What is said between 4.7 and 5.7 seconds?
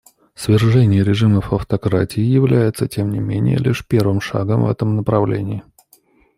этом направлении.